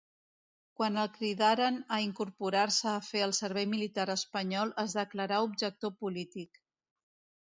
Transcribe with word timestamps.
Quan 0.79 0.95
el 1.01 1.09
cridaren 1.17 1.75
a 1.97 1.99
incorporar-se 2.05 2.89
a 2.93 3.03
fer 3.09 3.21
el 3.27 3.35
servei 3.41 3.69
militar 3.75 4.07
espanyol 4.15 4.73
es 4.85 4.97
declarà 5.01 5.43
objector 5.51 5.95
polític. 6.01 6.63